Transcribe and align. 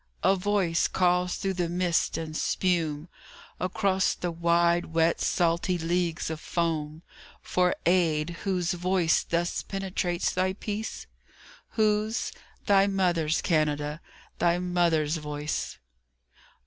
A 0.23 0.35
voice 0.35 0.87
calls 0.87 1.35
through 1.35 1.53
the 1.53 1.69
mist 1.69 2.17
and 2.17 2.35
spume 2.35 3.07
Across 3.59 4.15
the 4.15 4.31
wide 4.31 4.87
wet 4.87 5.21
salty 5.21 5.77
leagues 5.77 6.31
of 6.31 6.39
foam 6.39 7.03
For 7.43 7.75
aid. 7.85 8.37
Whose 8.43 8.71
voice 8.73 9.21
thus 9.23 9.61
penetrates 9.61 10.31
thy 10.31 10.53
peace? 10.53 11.05
Whose? 11.73 12.31
Thy 12.65 12.87
Mother's, 12.87 13.43
Canada, 13.43 14.01
thy 14.39 14.57
Mother's 14.57 15.17
voice. 15.17 15.77